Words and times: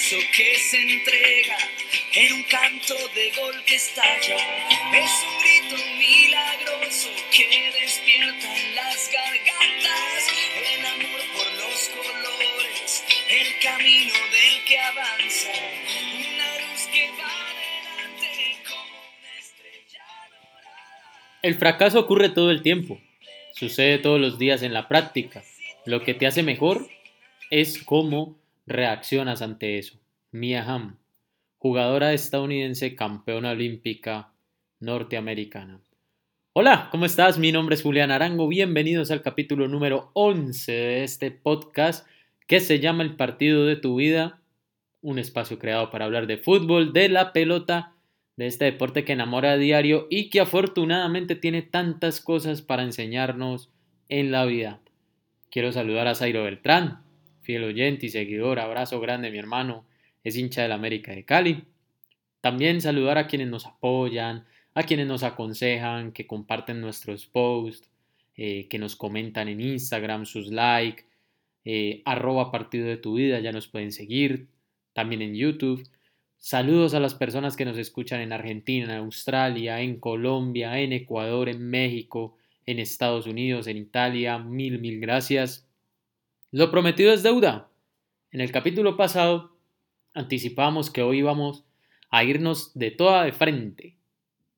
fracaso 0.00 0.16
que 0.34 0.58
se 0.58 0.80
entrega 0.80 1.56
en 2.14 2.32
un 2.32 2.42
canto 2.44 2.94
de 3.14 3.30
gol 3.38 3.64
que 3.66 3.74
estalla. 3.76 4.36
Es 4.94 5.24
un 5.26 5.38
grito 5.40 5.84
milagroso 5.98 7.08
que 7.30 7.72
despierta 7.80 8.56
en 8.56 8.74
las 8.74 9.10
gargantas 9.12 10.26
el 10.74 10.86
amor 10.86 11.20
por 11.36 11.46
los 11.54 11.88
colores, 11.88 13.04
el 13.28 13.62
camino 13.62 14.12
del 14.12 14.64
que 14.66 14.78
avanza. 14.78 15.50
Una 16.18 16.58
luz 16.60 16.86
que 16.92 17.10
va 17.10 17.32
adelante 17.50 18.56
como 18.68 19.00
una 19.18 19.38
estrella 19.38 20.04
dorada. 20.30 21.38
El 21.42 21.54
fracaso 21.56 22.00
ocurre 22.00 22.30
todo 22.30 22.50
el 22.50 22.62
tiempo, 22.62 23.00
sucede 23.54 23.98
todos 23.98 24.20
los 24.20 24.38
días 24.38 24.62
en 24.62 24.72
la 24.72 24.88
práctica. 24.88 25.42
Lo 25.84 26.02
que 26.02 26.14
te 26.14 26.26
hace 26.26 26.42
mejor 26.42 26.88
es 27.50 27.82
cómo 27.82 28.40
reaccionas 28.70 29.42
ante 29.42 29.78
eso. 29.78 29.98
Mia 30.30 30.62
Hamm, 30.62 30.96
jugadora 31.58 32.12
estadounidense 32.12 32.94
campeona 32.94 33.50
olímpica 33.50 34.32
norteamericana. 34.78 35.80
Hola, 36.52 36.88
¿cómo 36.92 37.04
estás? 37.04 37.36
Mi 37.36 37.50
nombre 37.50 37.74
es 37.74 37.82
Julián 37.82 38.12
Arango. 38.12 38.46
Bienvenidos 38.46 39.10
al 39.10 39.22
capítulo 39.22 39.66
número 39.66 40.12
11 40.14 40.70
de 40.70 41.02
este 41.02 41.32
podcast 41.32 42.06
que 42.46 42.60
se 42.60 42.78
llama 42.78 43.02
El 43.02 43.16
partido 43.16 43.66
de 43.66 43.74
tu 43.74 43.96
vida. 43.96 44.40
Un 45.02 45.18
espacio 45.18 45.58
creado 45.58 45.90
para 45.90 46.04
hablar 46.04 46.28
de 46.28 46.38
fútbol, 46.38 46.92
de 46.92 47.08
la 47.08 47.32
pelota, 47.32 47.94
de 48.36 48.46
este 48.46 48.66
deporte 48.66 49.04
que 49.04 49.14
enamora 49.14 49.52
a 49.52 49.56
diario 49.56 50.06
y 50.10 50.30
que 50.30 50.38
afortunadamente 50.38 51.34
tiene 51.34 51.62
tantas 51.62 52.20
cosas 52.20 52.62
para 52.62 52.84
enseñarnos 52.84 53.68
en 54.08 54.30
la 54.30 54.44
vida. 54.44 54.78
Quiero 55.50 55.72
saludar 55.72 56.06
a 56.06 56.14
Zairo 56.14 56.44
Beltrán, 56.44 57.09
fiel 57.50 57.64
oyente 57.64 58.06
y 58.06 58.10
seguidor, 58.10 58.60
abrazo 58.60 59.00
grande 59.00 59.32
mi 59.32 59.38
hermano, 59.38 59.84
es 60.22 60.36
hincha 60.36 60.62
del 60.62 60.70
América 60.70 61.10
de 61.10 61.24
Cali. 61.24 61.64
También 62.40 62.80
saludar 62.80 63.18
a 63.18 63.26
quienes 63.26 63.48
nos 63.48 63.66
apoyan, 63.66 64.44
a 64.72 64.84
quienes 64.84 65.08
nos 65.08 65.24
aconsejan, 65.24 66.12
que 66.12 66.28
comparten 66.28 66.80
nuestros 66.80 67.26
posts, 67.26 67.90
eh, 68.36 68.68
que 68.68 68.78
nos 68.78 68.94
comentan 68.94 69.48
en 69.48 69.60
Instagram, 69.60 70.26
sus 70.26 70.52
likes, 70.52 71.06
eh, 71.64 72.02
arroba 72.04 72.52
partido 72.52 72.86
de 72.86 72.98
tu 72.98 73.14
vida, 73.14 73.40
ya 73.40 73.50
nos 73.50 73.66
pueden 73.66 73.90
seguir, 73.90 74.46
también 74.92 75.20
en 75.20 75.34
YouTube. 75.34 75.82
Saludos 76.36 76.94
a 76.94 77.00
las 77.00 77.16
personas 77.16 77.56
que 77.56 77.64
nos 77.64 77.78
escuchan 77.78 78.20
en 78.20 78.32
Argentina, 78.32 78.92
en 78.92 79.00
Australia, 79.00 79.80
en 79.80 79.98
Colombia, 79.98 80.78
en 80.78 80.92
Ecuador, 80.92 81.48
en 81.48 81.68
México, 81.68 82.36
en 82.64 82.78
Estados 82.78 83.26
Unidos, 83.26 83.66
en 83.66 83.76
Italia. 83.76 84.38
Mil, 84.38 84.78
mil 84.78 85.00
gracias. 85.00 85.66
Lo 86.52 86.72
prometido 86.72 87.12
es 87.12 87.22
deuda. 87.22 87.68
En 88.32 88.40
el 88.40 88.50
capítulo 88.50 88.96
pasado 88.96 89.52
anticipamos 90.14 90.90
que 90.90 91.00
hoy 91.00 91.18
íbamos 91.18 91.64
a 92.10 92.24
irnos 92.24 92.72
de 92.74 92.90
toda 92.90 93.22
de 93.22 93.30
frente. 93.30 93.96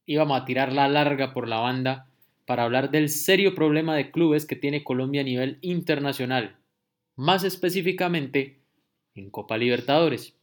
Íbamos 0.06 0.40
a 0.40 0.46
tirar 0.46 0.72
la 0.72 0.88
larga 0.88 1.34
por 1.34 1.48
la 1.48 1.60
banda 1.60 2.08
para 2.46 2.64
hablar 2.64 2.90
del 2.90 3.10
serio 3.10 3.54
problema 3.54 3.94
de 3.94 4.10
clubes 4.10 4.46
que 4.46 4.56
tiene 4.56 4.84
Colombia 4.84 5.20
a 5.20 5.24
nivel 5.24 5.58
internacional, 5.60 6.56
más 7.14 7.44
específicamente 7.44 8.62
en 9.14 9.28
Copa 9.28 9.58
Libertadores. 9.58 10.34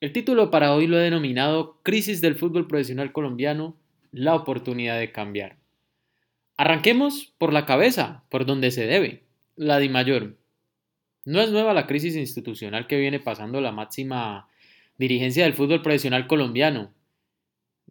El 0.00 0.14
título 0.14 0.50
para 0.50 0.74
hoy 0.74 0.86
lo 0.86 0.98
he 0.98 1.02
denominado 1.02 1.80
Crisis 1.82 2.22
del 2.22 2.34
fútbol 2.34 2.66
profesional 2.66 3.12
colombiano, 3.12 3.76
la 4.10 4.34
oportunidad 4.34 4.98
de 4.98 5.12
cambiar. 5.12 5.58
Arranquemos 6.56 7.34
por 7.36 7.52
la 7.52 7.66
cabeza, 7.66 8.24
por 8.30 8.46
donde 8.46 8.70
se 8.70 8.86
debe, 8.86 9.24
la 9.54 9.78
de 9.78 9.90
mayor. 9.90 10.37
No 11.28 11.42
es 11.42 11.50
nueva 11.50 11.74
la 11.74 11.86
crisis 11.86 12.16
institucional 12.16 12.86
que 12.86 12.96
viene 12.96 13.20
pasando 13.20 13.60
la 13.60 13.70
máxima 13.70 14.48
dirigencia 14.96 15.44
del 15.44 15.52
fútbol 15.52 15.82
profesional 15.82 16.26
colombiano. 16.26 16.90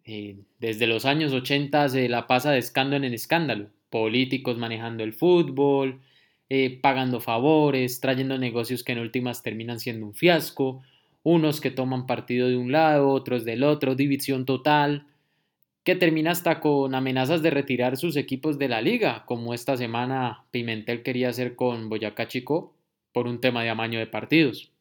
Eh, 0.06 0.38
desde 0.58 0.88
los 0.88 1.06
años 1.06 1.34
80 1.34 1.88
se 1.90 2.10
la 2.10 2.26
pasa 2.26 2.50
de 2.50 2.58
escándalo 2.58 3.06
en 3.06 3.14
escándalo. 3.14 3.70
Políticos 3.92 4.58
manejando 4.58 5.04
el 5.04 5.14
fútbol, 5.14 6.02
eh, 6.50 6.80
pagando 6.82 7.22
favores, 7.22 8.00
trayendo 8.00 8.40
negocios 8.40 8.84
que 8.84 8.94
en 8.94 9.00
últimas 9.02 9.44
terminan 9.44 9.80
siendo 9.80 10.08
un 10.08 10.16
fiasco, 10.16 10.82
unos 11.22 11.62
que 11.62 11.70
toman 11.70 12.08
partido 12.08 12.48
de 12.48 12.58
un 12.58 12.72
lado, 12.72 13.10
otros 13.10 13.46
del 13.46 13.64
otro, 13.64 13.94
división 13.94 14.48
total, 14.48 15.06
que 15.84 15.96
termina 15.96 16.32
hasta 16.32 16.60
con 16.60 16.96
amenazas 16.96 17.44
de 17.44 17.52
retirar 17.52 17.98
sus 17.98 18.16
equipos 18.16 18.58
de 18.58 18.68
la 18.68 18.82
liga, 18.82 19.26
como 19.28 19.54
esta 19.54 19.78
semana 19.78 20.46
Pimentel 20.50 21.04
quería 21.04 21.30
hacer 21.30 21.56
con 21.56 21.88
Boyacá 21.88 22.28
Chico 22.28 22.74
por 23.18 23.28
un 23.28 23.42
tema 23.42 23.64
de 23.64 23.70
amaño 23.72 23.98
de 23.98 24.06
partidos. 24.06 24.72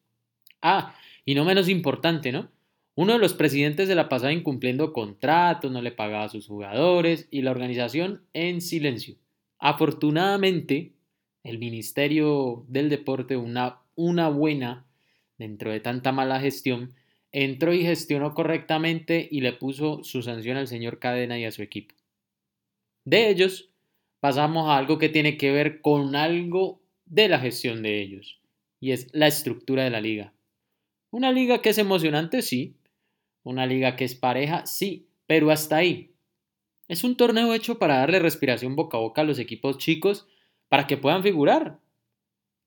Ah, 0.61 0.95
y 1.25 1.33
no 1.33 1.43
menos 1.43 1.69
importante, 1.69 2.31
¿no? 2.31 2.51
Uno 2.93 3.13
de 3.13 3.17
los 3.17 3.33
presidentes 3.33 3.87
de 3.87 3.95
la 3.95 4.09
pasada 4.09 4.31
incumpliendo 4.31 4.93
contratos, 4.93 5.71
no 5.71 5.81
le 5.81 5.91
pagaba 5.91 6.25
a 6.25 6.29
sus 6.29 6.45
jugadores 6.45 7.27
y 7.31 7.41
la 7.41 7.49
organización 7.49 8.21
en 8.33 8.61
silencio. 8.61 9.15
Afortunadamente, 9.57 10.93
el 11.43 11.57
Ministerio 11.57 12.63
del 12.67 12.89
Deporte, 12.89 13.37
una, 13.37 13.79
una 13.95 14.29
buena 14.29 14.85
dentro 15.39 15.71
de 15.71 15.79
tanta 15.79 16.11
mala 16.11 16.39
gestión, 16.39 16.93
entró 17.31 17.73
y 17.73 17.81
gestionó 17.81 18.35
correctamente 18.35 19.27
y 19.31 19.41
le 19.41 19.53
puso 19.53 20.03
su 20.03 20.21
sanción 20.21 20.57
al 20.57 20.67
señor 20.67 20.99
Cadena 20.99 21.39
y 21.39 21.45
a 21.45 21.51
su 21.51 21.63
equipo. 21.63 21.95
De 23.03 23.31
ellos, 23.31 23.71
pasamos 24.19 24.69
a 24.69 24.77
algo 24.77 24.99
que 24.99 25.09
tiene 25.09 25.37
que 25.37 25.51
ver 25.51 25.81
con 25.81 26.15
algo 26.15 26.83
de 27.09 27.29
la 27.29 27.39
gestión 27.39 27.83
de 27.83 28.01
ellos, 28.01 28.39
y 28.79 28.91
es 28.91 29.07
la 29.13 29.27
estructura 29.27 29.83
de 29.83 29.89
la 29.89 30.01
liga. 30.01 30.33
Una 31.09 31.31
liga 31.31 31.61
que 31.61 31.69
es 31.69 31.77
emocionante, 31.77 32.41
sí. 32.41 32.75
Una 33.43 33.65
liga 33.65 33.95
que 33.95 34.03
es 34.03 34.15
pareja, 34.15 34.65
sí, 34.65 35.07
pero 35.25 35.51
hasta 35.51 35.77
ahí. 35.77 36.11
Es 36.87 37.03
un 37.03 37.15
torneo 37.15 37.53
hecho 37.53 37.79
para 37.79 37.97
darle 37.97 38.19
respiración 38.19 38.75
boca 38.75 38.97
a 38.97 39.01
boca 39.01 39.21
a 39.21 39.25
los 39.25 39.39
equipos 39.39 39.77
chicos 39.77 40.27
para 40.69 40.87
que 40.87 40.97
puedan 40.97 41.23
figurar. 41.23 41.79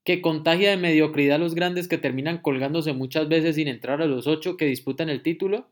Que 0.03 0.21
contagia 0.21 0.71
de 0.71 0.77
mediocridad 0.77 1.35
a 1.35 1.39
los 1.39 1.53
grandes 1.53 1.87
que 1.87 1.97
terminan 1.97 2.39
colgándose 2.39 2.93
muchas 2.93 3.29
veces 3.29 3.55
sin 3.55 3.67
entrar 3.67 4.01
a 4.01 4.07
los 4.07 4.25
ocho 4.25 4.57
que 4.57 4.65
disputan 4.65 5.09
el 5.09 5.21
título 5.21 5.67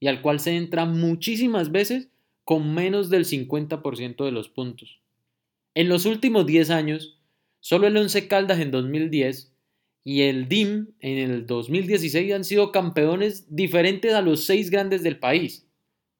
y 0.00 0.08
al 0.08 0.22
cual 0.22 0.40
se 0.40 0.56
entra 0.56 0.86
muchísimas 0.86 1.70
veces 1.70 2.08
con 2.44 2.74
menos 2.74 3.10
del 3.10 3.24
50% 3.24 4.24
de 4.24 4.32
los 4.32 4.48
puntos. 4.48 5.00
En 5.74 5.88
los 5.88 6.06
últimos 6.06 6.46
10 6.46 6.70
años, 6.70 7.19
Solo 7.60 7.86
el 7.86 7.96
Once 7.96 8.26
Caldas 8.26 8.58
en 8.58 8.70
2010 8.70 9.52
y 10.02 10.22
el 10.22 10.48
DIM 10.48 10.88
en 11.00 11.18
el 11.18 11.46
2016 11.46 12.32
han 12.32 12.44
sido 12.44 12.72
campeones 12.72 13.54
diferentes 13.54 14.14
a 14.14 14.22
los 14.22 14.44
seis 14.46 14.70
grandes 14.70 15.02
del 15.02 15.18
país. 15.18 15.66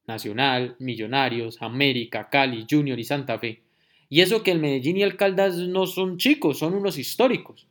Nacional, 0.06 0.76
Millonarios, 0.78 1.62
América, 1.62 2.28
Cali, 2.30 2.66
Junior 2.70 2.98
y 2.98 3.04
Santa 3.04 3.38
Fe. 3.38 3.62
Y 4.08 4.20
eso 4.20 4.42
que 4.42 4.50
el 4.50 4.58
Medellín 4.58 4.96
y 4.96 5.02
el 5.02 5.16
Caldas 5.16 5.56
no 5.56 5.86
son 5.86 6.18
chicos, 6.18 6.58
son 6.58 6.74
unos 6.74 6.98
históricos. 6.98 7.68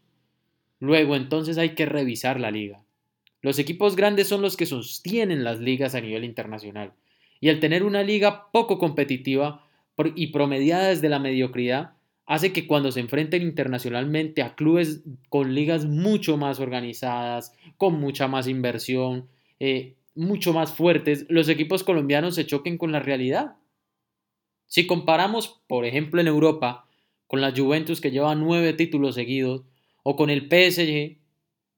Luego 0.79 1.15
entonces 1.15 1.57
hay 1.57 1.75
que 1.75 1.85
revisar 1.85 2.39
la 2.39 2.49
liga. 2.49 2.81
Los 3.41 3.59
equipos 3.59 3.95
grandes 3.95 4.27
son 4.27 4.41
los 4.41 4.57
que 4.57 4.65
sostienen 4.65 5.43
las 5.43 5.59
ligas 5.59 5.95
a 5.95 6.01
nivel 6.01 6.23
internacional. 6.23 6.93
Y 7.39 7.49
al 7.49 7.59
tener 7.59 7.83
una 7.83 8.03
liga 8.03 8.51
poco 8.51 8.79
competitiva 8.79 9.65
y 10.15 10.27
promediada 10.27 10.87
desde 10.87 11.09
la 11.09 11.19
mediocridad, 11.19 11.93
hace 12.29 12.53
que 12.53 12.67
cuando 12.67 12.91
se 12.91 12.99
enfrenten 12.99 13.41
internacionalmente 13.41 14.43
a 14.43 14.53
clubes 14.53 15.01
con 15.29 15.55
ligas 15.55 15.85
mucho 15.85 16.37
más 16.37 16.59
organizadas, 16.59 17.55
con 17.75 17.99
mucha 17.99 18.27
más 18.27 18.47
inversión, 18.47 19.27
eh, 19.59 19.95
mucho 20.13 20.53
más 20.53 20.71
fuertes, 20.71 21.25
los 21.27 21.49
equipos 21.49 21.83
colombianos 21.83 22.35
se 22.35 22.45
choquen 22.45 22.77
con 22.77 22.91
la 22.91 22.99
realidad. 22.99 23.55
Si 24.67 24.85
comparamos, 24.85 25.59
por 25.65 25.85
ejemplo, 25.85 26.21
en 26.21 26.27
Europa, 26.27 26.85
con 27.25 27.41
la 27.41 27.51
Juventus 27.51 27.99
que 27.99 28.11
lleva 28.11 28.35
nueve 28.35 28.73
títulos 28.73 29.15
seguidos, 29.15 29.63
o 30.03 30.15
con 30.15 30.29
el 30.29 30.49
PSG, 30.49 31.17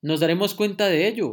nos 0.01 0.19
daremos 0.19 0.53
cuenta 0.53 0.89
de 0.89 1.07
ello. 1.07 1.31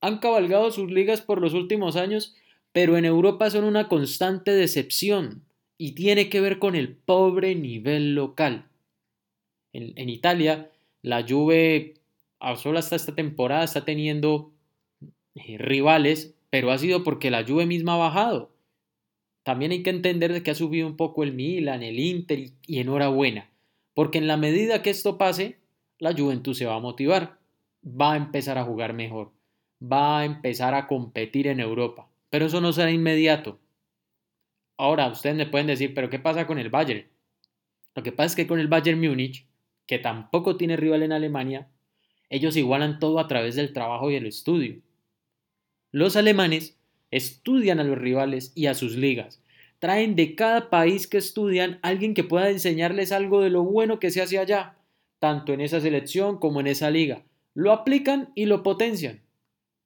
Han 0.00 0.16
cabalgado 0.16 0.70
sus 0.70 0.90
ligas 0.90 1.20
por 1.20 1.42
los 1.42 1.52
últimos 1.52 1.94
años, 1.94 2.34
pero 2.72 2.96
en 2.96 3.04
Europa 3.04 3.50
son 3.50 3.64
una 3.64 3.88
constante 3.88 4.52
decepción 4.52 5.45
y 5.78 5.92
tiene 5.92 6.28
que 6.28 6.40
ver 6.40 6.58
con 6.58 6.74
el 6.74 6.94
pobre 6.96 7.54
nivel 7.54 8.14
local. 8.14 8.68
En, 9.72 10.08
Italia, 10.08 10.70
la 11.02 11.26
Juve, 11.28 11.94
solo 12.56 12.78
hasta 12.78 12.96
esta 12.96 13.14
temporada, 13.14 13.64
está 13.64 13.84
teniendo 13.84 14.52
eh, 15.34 15.58
rivales, 15.58 16.34
pero 16.48 16.70
ha 16.70 16.78
sido 16.78 17.04
porque 17.04 17.30
la 17.30 17.44
Juve 17.44 17.66
misma 17.66 17.94
ha 17.94 17.98
bajado. 17.98 18.52
También 19.42 19.72
hay 19.72 19.82
que 19.82 19.90
entender 19.90 20.32
de 20.32 20.42
que 20.42 20.50
ha 20.50 20.54
subido 20.54 20.86
un 20.86 20.96
poco 20.96 21.22
el 21.22 21.34
Milan, 21.34 21.82
el 21.82 22.00
Inter 22.00 22.38
y, 22.38 22.54
y 22.66 22.80
enhorabuena, 22.80 23.50
porque 23.92 24.18
en 24.18 24.26
la 24.26 24.38
medida 24.38 24.82
que 24.82 24.90
esto 24.90 25.18
pase, 25.18 25.58
la 25.98 26.14
Juventus 26.14 26.56
se 26.56 26.66
va 26.66 26.76
a 26.76 26.80
motivar, 26.80 27.38
va 27.84 28.14
a 28.14 28.16
empezar 28.16 28.56
a 28.56 28.64
jugar 28.64 28.94
mejor, 28.94 29.32
va 29.80 30.20
a 30.20 30.24
empezar 30.24 30.74
a 30.74 30.86
competir 30.86 31.46
en 31.46 31.60
Europa, 31.60 32.08
pero 32.30 32.46
eso 32.46 32.60
no 32.62 32.72
será 32.72 32.90
inmediato. 32.90 33.58
Ahora, 34.78 35.08
ustedes 35.08 35.36
me 35.36 35.46
pueden 35.46 35.66
decir, 35.66 35.94
pero 35.94 36.10
¿qué 36.10 36.18
pasa 36.18 36.46
con 36.46 36.58
el 36.58 36.70
Bayern? 36.70 37.06
Lo 37.94 38.02
que 38.02 38.12
pasa 38.12 38.26
es 38.26 38.36
que 38.36 38.46
con 38.46 38.60
el 38.60 38.68
Bayern 38.68 39.00
Múnich, 39.00 39.46
que 39.86 39.98
tampoco 39.98 40.56
tiene 40.56 40.76
rival 40.76 41.02
en 41.02 41.12
Alemania, 41.12 41.68
ellos 42.28 42.56
igualan 42.56 42.98
todo 42.98 43.18
a 43.18 43.28
través 43.28 43.54
del 43.54 43.72
trabajo 43.72 44.10
y 44.10 44.16
el 44.16 44.26
estudio. 44.26 44.82
Los 45.92 46.16
alemanes 46.16 46.78
estudian 47.10 47.80
a 47.80 47.84
los 47.84 47.96
rivales 47.96 48.52
y 48.54 48.66
a 48.66 48.74
sus 48.74 48.96
ligas. 48.96 49.42
Traen 49.78 50.16
de 50.16 50.34
cada 50.34 50.68
país 50.68 51.06
que 51.06 51.18
estudian 51.18 51.78
alguien 51.82 52.14
que 52.14 52.24
pueda 52.24 52.50
enseñarles 52.50 53.12
algo 53.12 53.40
de 53.40 53.50
lo 53.50 53.62
bueno 53.62 53.98
que 53.98 54.10
se 54.10 54.20
hace 54.20 54.38
allá, 54.38 54.76
tanto 55.18 55.52
en 55.52 55.60
esa 55.60 55.80
selección 55.80 56.38
como 56.38 56.60
en 56.60 56.66
esa 56.66 56.90
liga. 56.90 57.24
Lo 57.54 57.72
aplican 57.72 58.32
y 58.34 58.46
lo 58.46 58.62
potencian. 58.62 59.22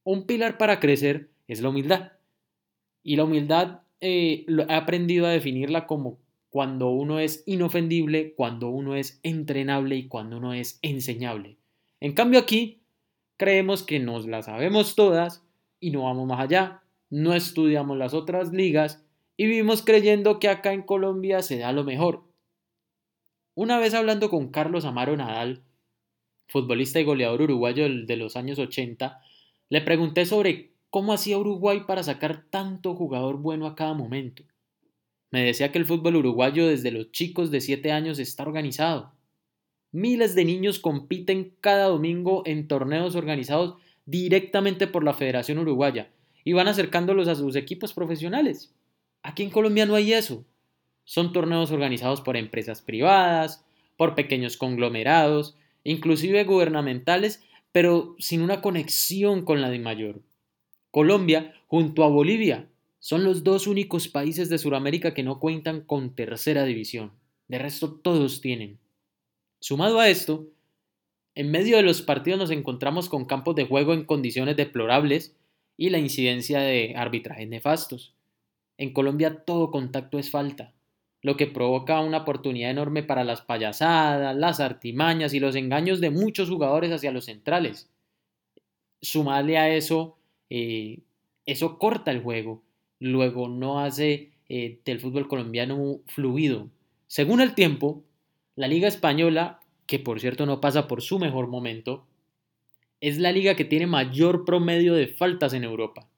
Un 0.02 0.26
pilar 0.26 0.58
para 0.58 0.80
crecer 0.80 1.30
es 1.46 1.60
la 1.60 1.68
humildad. 1.68 2.12
Y 3.02 3.16
la 3.16 3.24
humildad 3.24 3.82
eh, 4.00 4.46
he 4.46 4.74
aprendido 4.74 5.26
a 5.26 5.30
definirla 5.30 5.86
como 5.86 6.18
cuando 6.50 6.90
uno 6.90 7.20
es 7.20 7.42
inofendible, 7.46 8.34
cuando 8.34 8.70
uno 8.70 8.96
es 8.96 9.20
entrenable 9.22 9.96
y 9.96 10.08
cuando 10.08 10.38
uno 10.38 10.52
es 10.52 10.78
enseñable. 10.82 11.56
En 12.00 12.12
cambio 12.12 12.40
aquí 12.40 12.82
creemos 13.36 13.82
que 13.82 14.00
nos 14.00 14.26
las 14.26 14.46
sabemos 14.46 14.96
todas 14.96 15.44
y 15.78 15.90
no 15.90 16.04
vamos 16.04 16.26
más 16.26 16.40
allá, 16.40 16.82
no 17.08 17.34
estudiamos 17.34 17.96
las 17.96 18.14
otras 18.14 18.52
ligas 18.52 19.04
y 19.36 19.46
vivimos 19.46 19.82
creyendo 19.82 20.38
que 20.38 20.48
acá 20.48 20.72
en 20.72 20.82
Colombia 20.82 21.42
se 21.42 21.58
da 21.58 21.72
lo 21.72 21.84
mejor. 21.84 22.24
Una 23.54 23.78
vez 23.78 23.94
hablando 23.94 24.28
con 24.28 24.48
Carlos 24.50 24.84
Amaro 24.84 25.16
Nadal, 25.16 25.62
futbolista 26.48 27.00
y 27.00 27.04
goleador 27.04 27.42
uruguayo 27.42 27.84
de 27.88 28.16
los 28.16 28.36
años 28.36 28.58
80, 28.58 29.20
le 29.68 29.80
pregunté 29.80 30.26
sobre 30.26 30.69
cómo 30.90 31.12
hacía 31.12 31.38
Uruguay 31.38 31.84
para 31.86 32.02
sacar 32.02 32.44
tanto 32.50 32.94
jugador 32.94 33.38
bueno 33.38 33.66
a 33.66 33.74
cada 33.74 33.94
momento. 33.94 34.42
Me 35.30 35.44
decía 35.44 35.70
que 35.70 35.78
el 35.78 35.86
fútbol 35.86 36.16
uruguayo 36.16 36.66
desde 36.66 36.90
los 36.90 37.12
chicos 37.12 37.52
de 37.52 37.60
7 37.60 37.92
años 37.92 38.18
está 38.18 38.42
organizado. 38.42 39.12
Miles 39.92 40.34
de 40.34 40.44
niños 40.44 40.80
compiten 40.80 41.54
cada 41.60 41.86
domingo 41.86 42.42
en 42.46 42.66
torneos 42.66 43.14
organizados 43.14 43.76
directamente 44.06 44.88
por 44.88 45.04
la 45.04 45.14
Federación 45.14 45.58
Uruguaya 45.58 46.10
y 46.42 46.52
van 46.52 46.68
acercándolos 46.68 47.28
a 47.28 47.36
sus 47.36 47.54
equipos 47.54 47.92
profesionales. 47.92 48.74
Aquí 49.22 49.44
en 49.44 49.50
Colombia 49.50 49.86
no 49.86 49.94
hay 49.94 50.12
eso. 50.12 50.44
Son 51.04 51.32
torneos 51.32 51.70
organizados 51.70 52.20
por 52.20 52.36
empresas 52.36 52.82
privadas, 52.82 53.64
por 53.96 54.14
pequeños 54.14 54.56
conglomerados, 54.56 55.56
inclusive 55.84 56.44
gubernamentales, 56.44 57.42
pero 57.72 58.16
sin 58.18 58.42
una 58.42 58.60
conexión 58.60 59.44
con 59.44 59.60
la 59.60 59.70
de 59.70 59.78
mayor. 59.78 60.22
Colombia, 60.90 61.54
junto 61.68 62.02
a 62.02 62.08
Bolivia, 62.08 62.68
son 62.98 63.24
los 63.24 63.44
dos 63.44 63.66
únicos 63.66 64.08
países 64.08 64.48
de 64.48 64.58
Sudamérica 64.58 65.14
que 65.14 65.22
no 65.22 65.38
cuentan 65.38 65.82
con 65.82 66.14
tercera 66.14 66.64
división. 66.64 67.12
De 67.48 67.58
resto 67.58 67.92
todos 67.92 68.40
tienen. 68.40 68.78
Sumado 69.60 70.00
a 70.00 70.08
esto, 70.08 70.48
en 71.34 71.50
medio 71.50 71.76
de 71.76 71.82
los 71.82 72.02
partidos 72.02 72.40
nos 72.40 72.50
encontramos 72.50 73.08
con 73.08 73.24
campos 73.24 73.54
de 73.54 73.66
juego 73.66 73.94
en 73.94 74.04
condiciones 74.04 74.56
deplorables 74.56 75.36
y 75.76 75.90
la 75.90 75.98
incidencia 75.98 76.60
de 76.60 76.94
arbitrajes 76.96 77.48
nefastos. 77.48 78.14
En 78.76 78.92
Colombia 78.92 79.44
todo 79.44 79.70
contacto 79.70 80.18
es 80.18 80.30
falta, 80.30 80.74
lo 81.22 81.36
que 81.36 81.46
provoca 81.46 82.00
una 82.00 82.18
oportunidad 82.18 82.70
enorme 82.70 83.02
para 83.02 83.24
las 83.24 83.42
payasadas, 83.42 84.36
las 84.36 84.60
artimañas 84.60 85.34
y 85.34 85.40
los 85.40 85.54
engaños 85.54 86.00
de 86.00 86.10
muchos 86.10 86.48
jugadores 86.48 86.90
hacia 86.90 87.12
los 87.12 87.26
centrales. 87.26 87.88
Sumarle 89.00 89.56
a 89.56 89.74
eso, 89.74 90.18
eh, 90.50 91.00
eso 91.46 91.78
corta 91.78 92.10
el 92.10 92.22
juego, 92.22 92.62
luego 92.98 93.48
no 93.48 93.80
hace 93.80 94.32
eh, 94.48 94.80
del 94.84 95.00
fútbol 95.00 95.28
colombiano 95.28 96.00
fluido. 96.06 96.68
Según 97.06 97.40
el 97.40 97.54
tiempo, 97.54 98.04
la 98.56 98.68
Liga 98.68 98.88
Española 98.88 99.60
que 99.90 99.98
por 99.98 100.20
cierto 100.20 100.46
no 100.46 100.60
pasa 100.60 100.86
por 100.86 101.02
su 101.02 101.18
mejor 101.18 101.48
momento, 101.48 102.06
es 103.00 103.18
la 103.18 103.32
liga 103.32 103.56
que 103.56 103.64
tiene 103.64 103.88
mayor 103.88 104.44
promedio 104.44 104.94
de 104.94 105.08
faltas 105.08 105.52
en 105.52 105.64
Europa, 105.64 106.08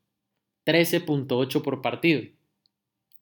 13.8 0.67 1.63
por 1.63 1.81
partido. 1.81 2.21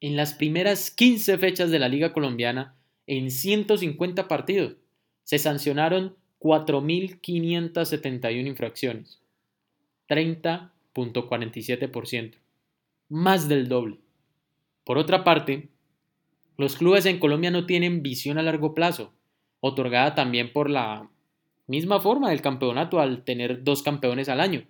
En 0.00 0.16
las 0.16 0.34
primeras 0.34 0.90
15 0.90 1.38
fechas 1.38 1.70
de 1.70 1.78
la 1.78 1.88
liga 1.88 2.12
colombiana, 2.12 2.74
en 3.06 3.30
150 3.30 4.26
partidos, 4.26 4.74
se 5.22 5.38
sancionaron 5.38 6.16
4.571 6.40 8.48
infracciones, 8.48 9.20
30.47%, 11.00 12.34
más 13.08 13.48
del 13.48 13.68
doble. 13.68 13.98
Por 14.84 14.98
otra 14.98 15.24
parte, 15.24 15.68
los 16.56 16.76
clubes 16.76 17.06
en 17.06 17.18
Colombia 17.18 17.50
no 17.50 17.66
tienen 17.66 18.02
visión 18.02 18.38
a 18.38 18.42
largo 18.42 18.74
plazo 18.74 19.12
otorgada 19.60 20.14
también 20.14 20.52
por 20.52 20.70
la 20.70 21.10
misma 21.66 22.00
forma 22.00 22.30
del 22.30 22.42
campeonato 22.42 23.00
al 23.00 23.24
tener 23.24 23.62
dos 23.62 23.82
campeones 23.82 24.28
al 24.28 24.40
año. 24.40 24.66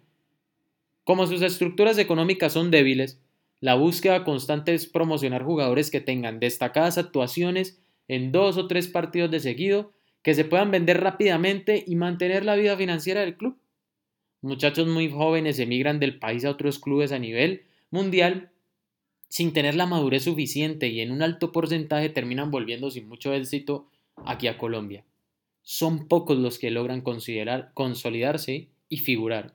Como 1.05 1.27
sus 1.27 1.43
estructuras 1.43 1.99
económicas 1.99 2.53
son 2.53 2.71
débiles, 2.71 3.21
la 3.61 3.75
búsqueda 3.75 4.25
constante 4.25 4.75
es 4.75 4.87
promocionar 4.87 5.45
jugadores 5.45 5.91
que 5.91 6.01
tengan 6.01 6.41
destacadas 6.41 6.99
actuaciones 6.99 7.81
en 8.09 8.33
dos 8.33 8.57
o 8.57 8.67
tres 8.67 8.89
partidos 8.89 9.31
de 9.31 9.41
seguido, 9.41 9.93
que 10.23 10.35
se 10.35 10.45
puedan 10.45 10.71
vender 10.71 11.01
rápidamente 11.01 11.83
y 11.87 11.95
mantener 11.97 12.45
la 12.45 12.57
vida 12.57 12.77
financiera 12.77 13.21
del 13.21 13.37
club. 13.37 13.57
Muchachos 14.43 14.87
muy 14.87 15.11
jóvenes 15.11 15.59
emigran 15.59 16.01
del 16.01 16.19
país 16.19 16.45
a 16.45 16.51
otros 16.51 16.79
clubes 16.79 17.13
a 17.13 17.19
nivel 17.19 17.65
mundial 17.91 18.51
sin 19.29 19.53
tener 19.53 19.75
la 19.75 19.87
madurez 19.87 20.25
suficiente 20.25 20.89
y 20.89 21.01
en 21.01 21.13
un 21.13 21.23
alto 21.23 21.53
porcentaje 21.53 22.09
terminan 22.09 22.51
volviendo 22.51 22.91
sin 22.91 23.09
mucho 23.09 23.33
éxito 23.33 23.89
aquí 24.25 24.49
a 24.49 24.59
Colombia. 24.59 25.05
Son 25.63 26.09
pocos 26.09 26.39
los 26.39 26.59
que 26.59 26.71
logran 26.71 27.01
considerar, 27.01 27.71
consolidarse 27.75 28.69
y 28.89 28.97
figurar. 28.99 29.55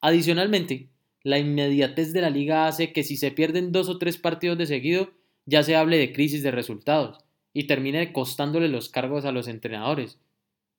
Adicionalmente, 0.00 0.88
la 1.22 1.38
inmediatez 1.38 2.12
de 2.12 2.20
la 2.20 2.30
liga 2.30 2.66
hace 2.66 2.92
que 2.92 3.02
si 3.02 3.16
se 3.16 3.30
pierden 3.30 3.72
dos 3.72 3.88
o 3.88 3.98
tres 3.98 4.18
partidos 4.18 4.58
de 4.58 4.66
seguido, 4.66 5.10
ya 5.46 5.62
se 5.62 5.74
hable 5.74 5.96
de 5.96 6.12
crisis 6.12 6.42
de 6.42 6.50
resultados 6.50 7.18
y 7.54 7.64
termine 7.64 8.12
costándole 8.12 8.68
los 8.68 8.88
cargos 8.88 9.24
a 9.24 9.32
los 9.32 9.48
entrenadores. 9.48 10.18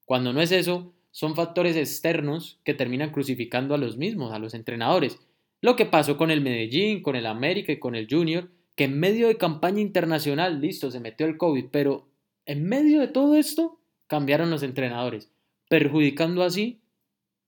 Cuando 0.05 0.33
no 0.33 0.41
es 0.41 0.51
eso, 0.51 0.93
son 1.11 1.35
factores 1.35 1.75
externos 1.75 2.59
que 2.63 2.73
terminan 2.73 3.11
crucificando 3.11 3.73
a 3.73 3.77
los 3.77 3.97
mismos, 3.97 4.31
a 4.31 4.39
los 4.39 4.53
entrenadores. 4.53 5.19
Lo 5.61 5.75
que 5.75 5.85
pasó 5.85 6.17
con 6.17 6.31
el 6.31 6.41
Medellín, 6.41 7.01
con 7.01 7.15
el 7.15 7.25
América 7.25 7.71
y 7.71 7.79
con 7.79 7.95
el 7.95 8.07
Junior, 8.09 8.49
que 8.75 8.85
en 8.85 8.99
medio 8.99 9.27
de 9.27 9.37
campaña 9.37 9.81
internacional, 9.81 10.61
listo, 10.61 10.89
se 10.91 10.99
metió 10.99 11.25
el 11.25 11.37
COVID, 11.37 11.65
pero 11.71 12.07
en 12.45 12.67
medio 12.67 13.01
de 13.01 13.07
todo 13.07 13.35
esto, 13.35 13.79
cambiaron 14.07 14.49
los 14.49 14.63
entrenadores, 14.63 15.29
perjudicando 15.67 16.43
así 16.43 16.79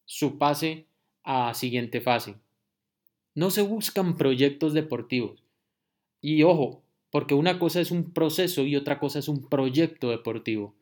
su 0.06 0.38
pase 0.38 0.86
a 1.24 1.53
siguiente 1.53 2.01
fase. 2.01 2.36
No 3.34 3.50
se 3.50 3.62
buscan 3.62 4.18
proyectos 4.18 4.74
deportivos. 4.74 5.44
Y 6.20 6.44
ojo, 6.44 6.84
porque 7.10 7.34
una 7.34 7.60
cosa 7.60 7.82
es 7.82 7.91
un 7.91 8.12
proceso 8.12 8.63
y 8.63 8.75
otra 8.75 9.00
cosa 9.00 9.20
es 9.20 9.27
un 9.27 9.48
proyecto 9.48 10.10
deportivo. 10.10 10.75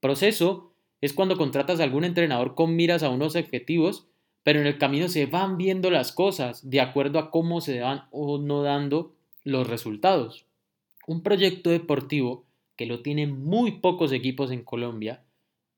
Proceso 0.00 0.72
es 1.00 1.12
cuando 1.12 1.36
contratas 1.36 1.80
a 1.80 1.84
algún 1.84 2.04
entrenador 2.04 2.54
con 2.54 2.76
miras 2.76 3.02
a 3.02 3.10
unos 3.10 3.36
objetivos, 3.36 4.06
pero 4.42 4.60
en 4.60 4.66
el 4.66 4.78
camino 4.78 5.08
se 5.08 5.26
van 5.26 5.56
viendo 5.56 5.90
las 5.90 6.12
cosas 6.12 6.68
de 6.68 6.80
acuerdo 6.80 7.18
a 7.18 7.30
cómo 7.30 7.60
se 7.60 7.80
van 7.80 8.04
o 8.10 8.38
no 8.38 8.62
dando 8.62 9.14
los 9.44 9.66
resultados. 9.66 10.46
Un 11.06 11.22
proyecto 11.22 11.70
deportivo 11.70 12.44
que 12.76 12.86
lo 12.86 13.00
tienen 13.00 13.42
muy 13.42 13.80
pocos 13.80 14.12
equipos 14.12 14.50
en 14.50 14.62
Colombia, 14.62 15.22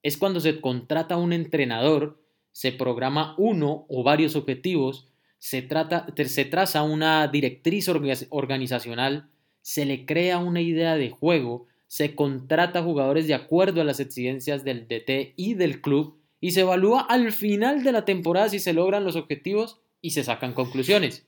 es 0.02 0.16
cuando 0.16 0.40
se 0.40 0.60
contrata 0.60 1.16
un 1.16 1.32
entrenador, 1.32 2.20
se 2.52 2.72
programa 2.72 3.34
uno 3.38 3.86
o 3.88 4.02
varios 4.02 4.36
objetivos, 4.36 5.08
se, 5.38 5.62
trata, 5.62 6.06
se 6.16 6.44
traza 6.44 6.82
una 6.82 7.28
directriz 7.28 7.88
organizacional, 8.30 9.28
se 9.62 9.86
le 9.86 10.06
crea 10.06 10.38
una 10.38 10.60
idea 10.60 10.96
de 10.96 11.10
juego, 11.10 11.66
se 11.88 12.14
contrata 12.14 12.82
jugadores 12.82 13.26
de 13.26 13.34
acuerdo 13.34 13.80
a 13.80 13.84
las 13.84 13.98
exigencias 13.98 14.62
del 14.62 14.86
DT 14.86 15.32
y 15.36 15.54
del 15.54 15.80
club 15.80 16.20
y 16.38 16.52
se 16.52 16.60
evalúa 16.60 17.00
al 17.00 17.32
final 17.32 17.82
de 17.82 17.92
la 17.92 18.04
temporada 18.04 18.50
si 18.50 18.60
se 18.60 18.74
logran 18.74 19.04
los 19.04 19.16
objetivos 19.16 19.80
y 20.00 20.10
se 20.10 20.22
sacan 20.22 20.52
conclusiones. 20.52 21.26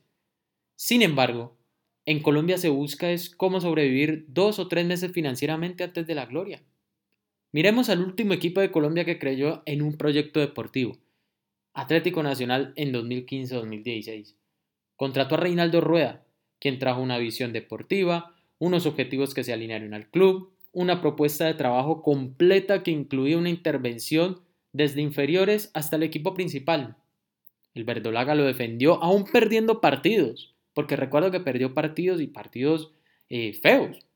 Sin 0.76 1.02
embargo, 1.02 1.56
en 2.06 2.22
Colombia 2.22 2.58
se 2.58 2.68
busca 2.68 3.10
es 3.10 3.30
cómo 3.30 3.60
sobrevivir 3.60 4.26
dos 4.28 4.58
o 4.58 4.68
tres 4.68 4.86
meses 4.86 5.12
financieramente 5.12 5.82
antes 5.82 6.06
de 6.06 6.14
la 6.14 6.26
gloria. 6.26 6.62
Miremos 7.52 7.88
al 7.88 8.02
último 8.02 8.32
equipo 8.32 8.60
de 8.60 8.70
Colombia 8.70 9.04
que 9.04 9.18
creyó 9.18 9.62
en 9.66 9.82
un 9.82 9.96
proyecto 9.96 10.40
deportivo, 10.40 10.98
Atlético 11.72 12.22
Nacional 12.22 12.72
en 12.76 12.92
2015-2016. 12.92 14.36
Contrató 14.96 15.34
a 15.34 15.38
Reinaldo 15.38 15.80
Rueda, 15.80 16.24
quien 16.60 16.78
trajo 16.78 17.00
una 17.00 17.18
visión 17.18 17.52
deportiva, 17.52 18.36
unos 18.60 18.86
objetivos 18.86 19.34
que 19.34 19.42
se 19.42 19.52
alinearon 19.52 19.94
al 19.94 20.08
club, 20.08 20.52
una 20.72 21.00
propuesta 21.00 21.46
de 21.46 21.54
trabajo 21.54 22.02
completa 22.02 22.84
que 22.84 22.92
incluía 22.92 23.38
una 23.38 23.50
intervención 23.50 24.40
desde 24.72 25.00
inferiores 25.00 25.70
hasta 25.74 25.96
el 25.96 26.04
equipo 26.04 26.34
principal. 26.34 26.96
El 27.74 27.84
Verdolaga 27.84 28.36
lo 28.36 28.44
defendió 28.44 29.02
aún 29.02 29.24
perdiendo 29.24 29.80
partidos, 29.80 30.54
porque 30.74 30.94
recuerdo 30.94 31.30
que 31.30 31.40
perdió 31.40 31.74
partidos 31.74 32.20
y 32.20 32.28
partidos 32.28 32.92
eh, 33.28 33.54
feos. 33.54 34.06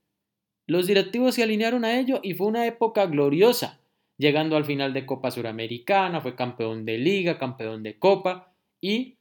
Los 0.66 0.86
directivos 0.86 1.34
se 1.34 1.42
alinearon 1.42 1.84
a 1.84 1.98
ello 1.98 2.20
y 2.22 2.34
fue 2.34 2.46
una 2.46 2.66
época 2.66 3.06
gloriosa, 3.06 3.80
llegando 4.18 4.56
al 4.56 4.64
final 4.64 4.92
de 4.92 5.06
Copa 5.06 5.30
Suramericana, 5.30 6.20
fue 6.20 6.36
campeón 6.36 6.84
de 6.84 6.98
liga, 6.98 7.38
campeón 7.38 7.82
de 7.82 7.98
Copa 7.98 8.54
y 8.80 9.16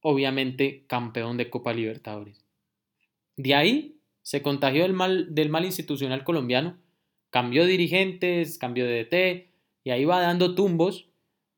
obviamente 0.00 0.84
campeón 0.86 1.36
de 1.36 1.50
Copa 1.50 1.72
Libertadores. 1.72 2.44
De 3.36 3.54
ahí 3.54 3.97
se 4.28 4.42
contagió 4.42 4.82
del 4.82 4.92
mal, 4.92 5.34
del 5.34 5.48
mal 5.48 5.64
institucional 5.64 6.22
colombiano, 6.22 6.76
cambió 7.30 7.64
dirigentes, 7.64 8.58
cambió 8.58 8.84
de 8.86 9.02
DT 9.04 9.50
y 9.84 9.90
ahí 9.90 10.04
va 10.04 10.20
dando 10.20 10.54
tumbos. 10.54 11.08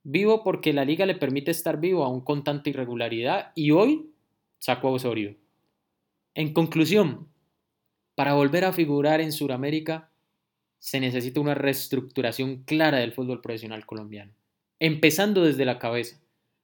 Vivo 0.04 0.44
porque 0.44 0.72
la 0.72 0.84
liga 0.84 1.04
le 1.04 1.16
permite 1.16 1.50
estar 1.50 1.80
vivo 1.80 2.04
aún 2.04 2.20
con 2.20 2.44
tanta 2.44 2.70
irregularidad 2.70 3.50
y 3.56 3.72
hoy 3.72 4.12
sacó 4.60 4.86
a 4.86 4.92
Osorio. 4.92 5.34
En 6.34 6.52
conclusión, 6.52 7.26
para 8.14 8.34
volver 8.34 8.64
a 8.64 8.72
figurar 8.72 9.20
en 9.20 9.32
Sudamérica 9.32 10.12
se 10.78 11.00
necesita 11.00 11.40
una 11.40 11.54
reestructuración 11.54 12.62
clara 12.62 12.98
del 12.98 13.10
fútbol 13.10 13.40
profesional 13.40 13.84
colombiano, 13.84 14.32
empezando 14.78 15.42
desde 15.42 15.64
la 15.64 15.80
cabeza, 15.80 16.20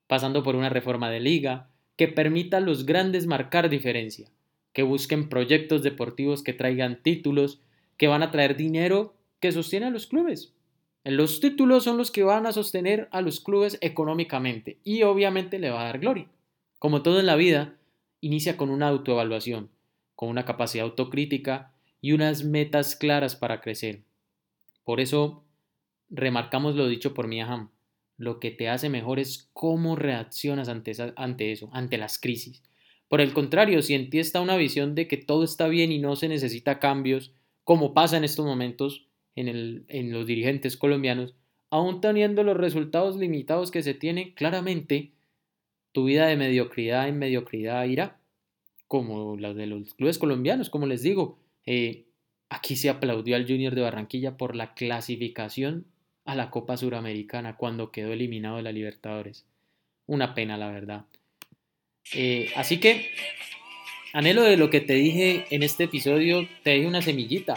pasando 0.06 0.44
por 0.44 0.54
una 0.54 0.68
reforma 0.68 1.10
de 1.10 1.18
liga 1.18 1.68
que 1.96 2.06
permita 2.06 2.58
a 2.58 2.60
los 2.60 2.86
grandes 2.86 3.26
marcar 3.26 3.68
diferencia, 3.68 4.30
que 4.76 4.82
busquen 4.82 5.30
proyectos 5.30 5.82
deportivos 5.82 6.42
que 6.42 6.52
traigan 6.52 7.02
títulos, 7.02 7.62
que 7.96 8.08
van 8.08 8.22
a 8.22 8.30
traer 8.30 8.58
dinero 8.58 9.14
que 9.40 9.50
sostiene 9.50 9.86
a 9.86 9.90
los 9.90 10.06
clubes. 10.06 10.52
Los 11.02 11.40
títulos 11.40 11.82
son 11.82 11.96
los 11.96 12.10
que 12.10 12.24
van 12.24 12.44
a 12.44 12.52
sostener 12.52 13.08
a 13.10 13.22
los 13.22 13.40
clubes 13.40 13.78
económicamente 13.80 14.76
y 14.84 15.02
obviamente 15.04 15.58
le 15.58 15.70
va 15.70 15.80
a 15.80 15.84
dar 15.84 15.98
gloria. 15.98 16.26
Como 16.78 17.00
todo 17.00 17.20
en 17.20 17.24
la 17.24 17.36
vida, 17.36 17.78
inicia 18.20 18.58
con 18.58 18.68
una 18.68 18.88
autoevaluación, 18.88 19.70
con 20.14 20.28
una 20.28 20.44
capacidad 20.44 20.84
autocrítica 20.84 21.72
y 22.02 22.12
unas 22.12 22.44
metas 22.44 22.96
claras 22.96 23.34
para 23.34 23.62
crecer. 23.62 24.02
Por 24.84 25.00
eso, 25.00 25.42
remarcamos 26.10 26.74
lo 26.74 26.86
dicho 26.86 27.14
por 27.14 27.28
Miaham, 27.28 27.70
lo 28.18 28.40
que 28.40 28.50
te 28.50 28.68
hace 28.68 28.90
mejor 28.90 29.20
es 29.20 29.48
cómo 29.54 29.96
reaccionas 29.96 30.68
ante, 30.68 30.92
ante 31.16 31.52
eso, 31.52 31.70
ante 31.72 31.96
las 31.96 32.18
crisis. 32.18 32.62
Por 33.08 33.20
el 33.20 33.32
contrario, 33.32 33.82
si 33.82 33.94
en 33.94 34.10
ti 34.10 34.18
está 34.18 34.40
una 34.40 34.56
visión 34.56 34.94
de 34.94 35.06
que 35.06 35.16
todo 35.16 35.44
está 35.44 35.68
bien 35.68 35.92
y 35.92 35.98
no 35.98 36.16
se 36.16 36.28
necesita 36.28 36.78
cambios, 36.78 37.32
como 37.64 37.94
pasa 37.94 38.16
en 38.16 38.24
estos 38.24 38.44
momentos 38.44 39.06
en, 39.36 40.12
los 40.12 40.26
dirigentes 40.26 40.76
colombianos, 40.76 41.34
aún 41.70 42.00
teniendo 42.00 42.42
los 42.42 42.56
resultados 42.56 43.16
limitados 43.16 43.70
que 43.70 43.82
se 43.82 43.94
tienen, 43.94 44.32
claramente 44.32 45.12
tu 45.92 46.04
vida 46.04 46.26
de 46.26 46.36
mediocridad 46.36 47.08
en 47.08 47.18
mediocridad 47.18 47.84
irá, 47.84 48.18
como 48.88 49.36
la 49.36 49.52
de 49.52 49.66
los 49.66 49.94
clubes 49.94 50.18
colombianos, 50.18 50.70
como 50.70 50.86
les 50.86 51.02
digo. 51.02 51.38
Eh, 51.64 52.06
aquí 52.48 52.76
se 52.76 52.88
aplaudió 52.88 53.36
al 53.36 53.46
Junior 53.46 53.74
de 53.74 53.82
Barranquilla 53.82 54.36
por 54.36 54.54
la 54.54 54.74
clasificación 54.74 55.86
a 56.24 56.34
la 56.34 56.50
Copa 56.50 56.76
Suramericana 56.76 57.56
cuando 57.56 57.90
quedó 57.90 58.12
eliminado 58.12 58.56
de 58.56 58.62
la 58.62 58.72
Libertadores. 58.72 59.46
Una 60.06 60.34
pena, 60.34 60.56
la 60.56 60.70
verdad. 60.70 61.06
Eh, 62.12 62.50
así 62.56 62.78
que, 62.78 63.10
anhelo 64.12 64.42
de 64.42 64.56
lo 64.56 64.70
que 64.70 64.80
te 64.80 64.94
dije 64.94 65.44
en 65.50 65.62
este 65.62 65.84
episodio, 65.84 66.48
te 66.62 66.70
dije 66.70 66.86
una 66.86 67.02
semillita 67.02 67.56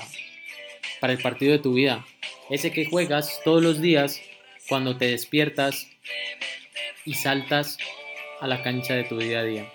para 1.00 1.14
el 1.14 1.20
partido 1.20 1.52
de 1.52 1.60
tu 1.60 1.74
vida. 1.74 2.06
Ese 2.50 2.72
que 2.72 2.86
juegas 2.86 3.42
todos 3.44 3.62
los 3.62 3.82
días 3.82 4.22
cuando 4.68 4.98
te 4.98 5.08
despiertas 5.08 5.88
y 7.06 7.14
saltas 7.14 7.78
a 8.40 8.48
la 8.48 8.64
cancha 8.64 8.96
de 8.96 9.04
tu 9.04 9.18
día 9.18 9.40
a 9.40 9.44
día. 9.44 9.72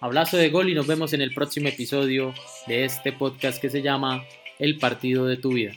Abrazo 0.00 0.36
de 0.36 0.50
gol 0.50 0.68
y 0.68 0.74
nos 0.74 0.86
vemos 0.86 1.12
en 1.12 1.22
el 1.22 1.32
próximo 1.32 1.68
episodio 1.68 2.34
de 2.66 2.84
este 2.84 3.12
podcast 3.12 3.60
que 3.60 3.70
se 3.70 3.82
llama 3.82 4.24
El 4.58 4.78
partido 4.78 5.26
de 5.26 5.36
tu 5.36 5.52
vida. 5.52 5.72